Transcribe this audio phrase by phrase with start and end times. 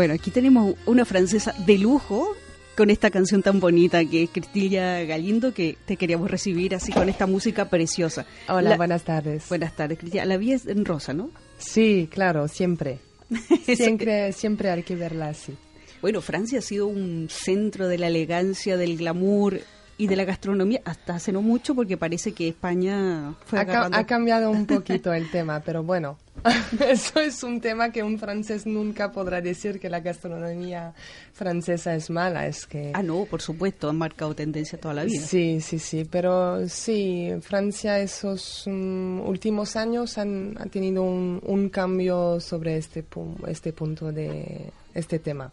[0.00, 2.34] Bueno, aquí tenemos una francesa de lujo
[2.74, 7.10] con esta canción tan bonita que es Cristilla Galindo, que te queríamos recibir así con
[7.10, 8.24] esta música preciosa.
[8.48, 9.46] Hola, buenas tardes.
[9.50, 10.24] Buenas tardes, Cristilla.
[10.24, 11.30] La vi en rosa, ¿no?
[11.58, 13.00] Sí, claro, siempre.
[13.76, 15.54] siempre, siempre hay que verla así.
[16.00, 19.60] Bueno, Francia ha sido un centro de la elegancia, del glamour,
[20.00, 24.06] y de la gastronomía hasta hace no mucho porque parece que España fue ha, ha
[24.06, 26.16] cambiado un poquito el tema, pero bueno,
[26.88, 30.94] eso es un tema que un francés nunca podrá decir que la gastronomía
[31.34, 35.20] francesa es mala, es que Ah, no, por supuesto, han marcado tendencia toda la vida.
[35.20, 41.68] Sí, sí, sí, pero sí, Francia esos mm, últimos años han, ha tenido un, un
[41.68, 43.04] cambio sobre este
[43.48, 45.52] este punto de este tema.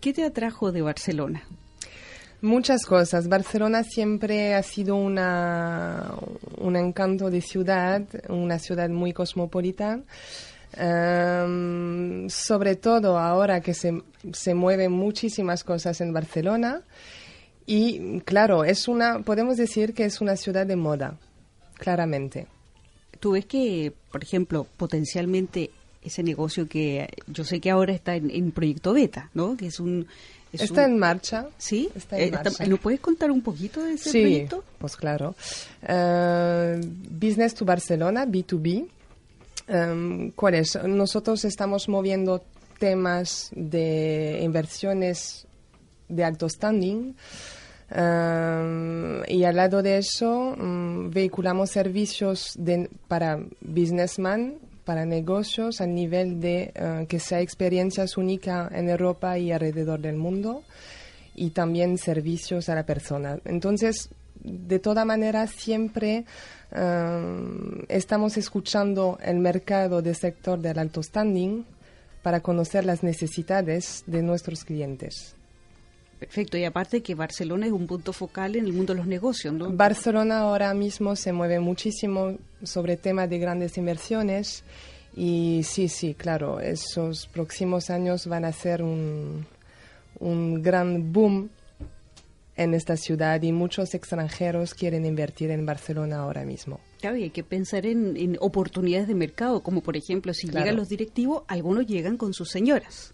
[0.00, 1.42] ¿Qué te atrajo de Barcelona?
[2.42, 3.28] Muchas cosas.
[3.28, 6.12] Barcelona siempre ha sido una,
[6.58, 10.00] un encanto de ciudad, una ciudad muy cosmopolita.
[10.74, 16.82] Em, sobre todo ahora que se, se mueven muchísimas cosas en Barcelona.
[17.64, 21.18] Y claro, es una, podemos decir que es una ciudad de moda,
[21.78, 22.48] claramente.
[23.20, 25.70] ¿Tú ves que, por ejemplo, potencialmente
[26.02, 29.56] ese negocio que yo sé que ahora está en, en proyecto beta, ¿no?
[29.56, 30.06] Que es un
[30.52, 31.46] está en marcha.
[31.58, 31.90] ¿Sí?
[31.94, 34.56] Está en eh, ¿Nos puedes contar un poquito de ese proyecto?
[34.56, 35.34] Sí, pues claro.
[35.82, 36.80] Eh,
[37.10, 38.86] Business to Barcelona, B2B.
[39.68, 40.78] Em, ¿Cuál es?
[40.84, 42.42] Nosotros estamos moviendo
[42.78, 45.46] temas de inversiones
[46.08, 47.14] de alto standing.
[47.90, 54.54] Em, y al lado de eso, mm, vehiculamos servicios de, para businessman
[54.84, 60.16] para negocios a nivel de eh, que sea experiencias únicas en Europa y alrededor del
[60.16, 60.62] mundo
[61.34, 63.38] y también servicios a la persona.
[63.44, 64.10] Entonces,
[64.42, 66.24] de toda manera, siempre
[66.72, 71.64] eh, estamos escuchando el mercado del sector del alto standing
[72.22, 75.36] para conocer las necesidades de nuestros clientes.
[76.22, 79.52] Perfecto, y aparte que Barcelona es un punto focal en el mundo de los negocios,
[79.52, 79.70] ¿no?
[79.70, 84.62] Barcelona ahora mismo se mueve muchísimo sobre temas de grandes inversiones
[85.16, 89.44] y sí, sí, claro, esos próximos años van a ser un,
[90.20, 91.50] un gran boom
[92.62, 96.80] en esta ciudad y muchos extranjeros quieren invertir en Barcelona ahora mismo.
[97.00, 100.88] Claro, y hay que pensar en, oportunidades de mercado, como por ejemplo, si llegan los
[100.88, 103.12] directivos, algunos llegan con sus señoras.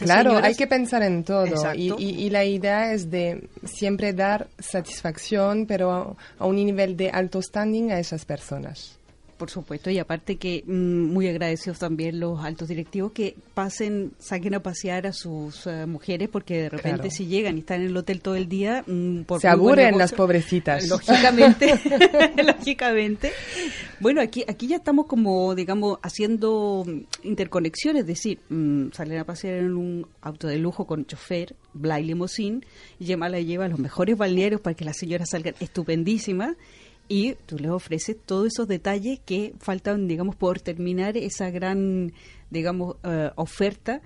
[0.00, 1.74] claro, hay que pensar en todo.
[1.74, 7.40] Y, y, la idea es de siempre dar satisfacción, pero a un nivel de alto
[7.40, 8.99] standing a esas personas.
[9.40, 14.52] Por supuesto, y aparte que mm, muy agradecidos también los altos directivos que pasen, saquen
[14.52, 17.96] a pasear a sus eh, mujeres, porque de repente si llegan y están en el
[17.96, 18.84] hotel todo el día...
[18.86, 20.86] Mm, se aburren las pobrecitas.
[20.90, 21.72] Lógicamente,
[22.44, 23.32] lógicamente.
[23.98, 26.84] Bueno, aquí, aquí ya estamos como, digamos, haciendo
[27.22, 32.04] interconexiones, es decir, mm, salen a pasear en un auto de lujo con chofer, Blay
[32.04, 32.60] Limousine,
[32.98, 36.56] y Gemma la lleva a los mejores balnearios para que las señoras salgan estupendísimas
[37.10, 42.12] y tú les ofreces todos esos detalles que faltan, digamos, por terminar esa gran,
[42.50, 44.00] digamos, eh, oferta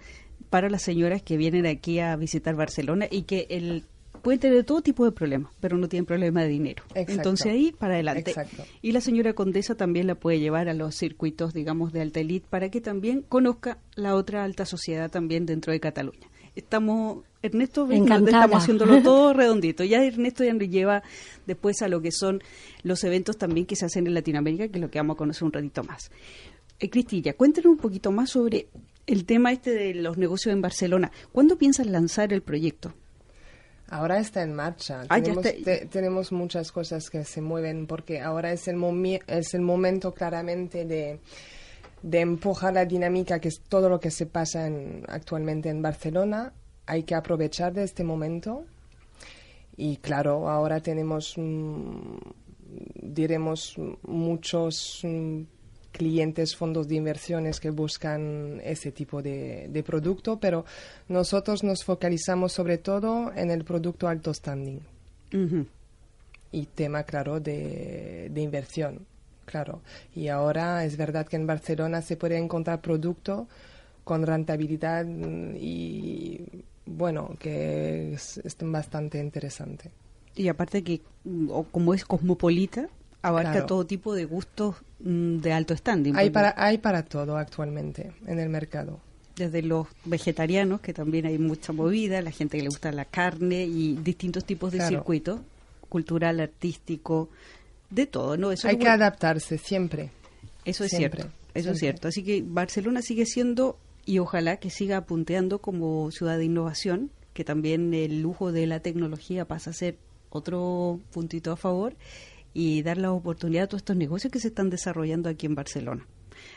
[0.49, 3.85] para las señoras que vienen aquí a visitar Barcelona y que el
[4.23, 6.83] pueden tener todo tipo de problemas, pero no tienen problema de dinero.
[6.95, 8.35] Entonces ahí para adelante.
[8.81, 12.47] Y la señora condesa también la puede llevar a los circuitos, digamos, de alta elite
[12.49, 16.31] para que también conozca la otra alta sociedad también dentro de Cataluña.
[16.56, 19.85] Estamos Ernesto, estamos haciéndolo todo redondito.
[19.85, 21.03] Ya Ernesto ya nos lleva
[21.47, 22.43] después a lo que son
[22.83, 25.45] los eventos también que se hacen en Latinoamérica, que es lo que vamos a conocer
[25.45, 26.11] un ratito más.
[26.81, 28.69] Eh, Cristilla, cuéntanos un poquito más sobre
[29.06, 31.12] el tema este de los negocios en Barcelona.
[31.33, 32.95] ¿Cuándo piensas lanzar el proyecto?
[33.89, 35.03] Ahora está en marcha.
[35.11, 38.83] Ah, tenemos, muchas cosas que se mueven porque ahora es el,
[39.27, 41.21] es el momento claramente de,
[42.05, 44.69] de empujar la dinámica que es todo lo que se pasa
[45.09, 46.53] actualmente en Barcelona.
[46.85, 48.67] Hay que aprovechar de este momento.
[49.75, 52.17] Y claro, ahora tenemos, mm,
[53.01, 55.45] diremos, muchos mm,
[55.93, 60.67] clientes, fondos de inversiones que buscan ese tipo de, de producto, pero
[61.09, 64.81] nosotros nos focalizamos sobre todo en el producto alto standing.
[66.53, 69.07] Y tema, claro, de, de inversión,
[69.44, 69.81] claro.
[70.14, 73.46] Y ahora es verdad que en Barcelona se puede encontrar producto
[74.05, 76.41] con rentabilidad mm, y,
[76.87, 79.91] bueno, que es, es bastante interesante.
[80.37, 82.88] Y aparte que, mm, como es cosmopolita,
[83.23, 83.67] abarca Claro.
[83.67, 86.14] todo tipo de gustos mm, de alto standing.
[86.17, 89.00] Hay para, hay para todo actualmente en el mercado.
[89.37, 93.64] Desde los vegetarianos, que también hay mucha movida, la gente que le gusta la carne
[93.64, 94.97] y distintos tipos de Claro.
[94.99, 95.40] circuitos,
[95.88, 97.31] cultural, artístico,
[97.91, 98.53] de todo, ¿no?
[98.53, 100.11] Eso hay que adaptarse siempre.
[100.65, 102.09] Eso es Siempre, cierto, eso es cierto.
[102.09, 107.45] Así que Barcelona sigue siendo, y ojalá que siga punteando como ciudad de innovación, que
[107.45, 109.99] también el lujo de la tecnología pasa a ser
[110.31, 111.95] otro puntito a favor
[112.55, 116.07] y dar la oportunidad a todos estos negocios que se están desarrollando aquí en Barcelona.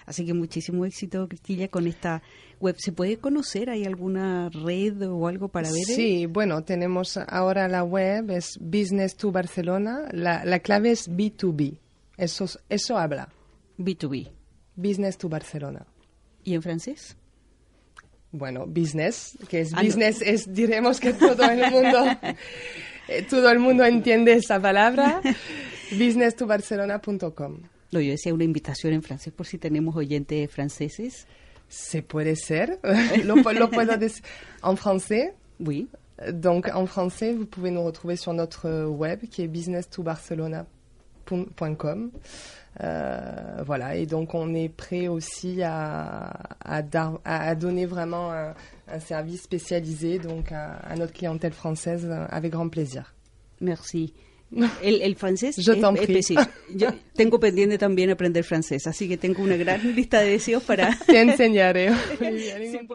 [0.05, 2.21] Así que muchísimo éxito, Cristilla, con esta
[2.59, 2.75] web.
[2.79, 3.69] ¿Se puede conocer?
[3.69, 5.83] ¿Hay alguna red o algo para ver?
[5.85, 10.07] Sí, bueno, tenemos ahora la web, es Business to Barcelona.
[10.11, 11.77] La, la clave es B2B.
[12.17, 13.29] Eso, es- eso habla.
[13.77, 14.29] B2B.
[14.75, 15.85] Business to Barcelona.
[16.43, 17.15] ¿Y en francés?
[18.31, 19.83] Bueno, business, que es Ah, no.
[19.87, 22.05] business, es, diremos que todo el mundo,
[23.07, 25.21] eh, todo el mundo entiende esa palabra.
[25.91, 27.57] businesstobarcelona.com.
[27.91, 31.25] No, yo decía una invitación en francés por si tenemos oyentes franceses.
[31.69, 32.79] Se puede ser,
[33.25, 34.23] lo, lo puedo decir
[34.63, 35.33] en français.
[35.59, 35.87] Oui.
[36.33, 42.11] Donc, en français, vous pouvez nous retrouver sur notre web qui est businesstobarcelona.com.
[42.83, 46.27] Euh, voilà, et donc on est prêt aussi à,
[46.63, 48.53] à, dar- à- à donner vraiment un,
[48.87, 53.15] un service spécialisé donc à, à notre clientèle française euh, avec grand plaisir.
[53.61, 54.13] Merci.
[54.81, 56.49] El, el francés Je es específico.
[56.73, 60.97] Yo tengo pendiente también aprender francés, así que tengo una gran lista de deseos para
[61.05, 61.91] Te enseñaré.
[62.71, 62.87] Sin